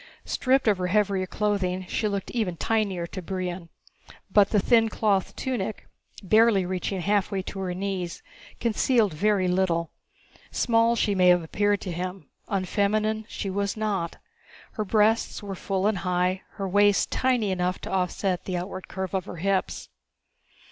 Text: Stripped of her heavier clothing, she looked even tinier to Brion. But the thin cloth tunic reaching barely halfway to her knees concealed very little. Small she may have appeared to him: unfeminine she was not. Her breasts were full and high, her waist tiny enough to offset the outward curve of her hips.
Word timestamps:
Stripped 0.25 0.67
of 0.67 0.79
her 0.79 0.87
heavier 0.87 1.27
clothing, 1.27 1.85
she 1.87 2.07
looked 2.07 2.31
even 2.31 2.57
tinier 2.57 3.05
to 3.05 3.21
Brion. 3.21 3.69
But 4.33 4.49
the 4.49 4.59
thin 4.59 4.89
cloth 4.89 5.35
tunic 5.35 5.87
reaching 6.23 6.27
barely 6.27 7.01
halfway 7.03 7.43
to 7.43 7.59
her 7.59 7.75
knees 7.75 8.23
concealed 8.59 9.13
very 9.13 9.47
little. 9.47 9.91
Small 10.49 10.95
she 10.95 11.13
may 11.13 11.27
have 11.27 11.43
appeared 11.43 11.81
to 11.81 11.91
him: 11.91 12.25
unfeminine 12.49 13.25
she 13.29 13.51
was 13.51 13.77
not. 13.77 14.15
Her 14.71 14.83
breasts 14.85 15.43
were 15.43 15.53
full 15.53 15.85
and 15.85 15.99
high, 15.99 16.41
her 16.53 16.67
waist 16.67 17.11
tiny 17.11 17.51
enough 17.51 17.77
to 17.81 17.91
offset 17.91 18.45
the 18.45 18.57
outward 18.57 18.87
curve 18.87 19.13
of 19.13 19.25
her 19.25 19.35
hips. 19.37 19.87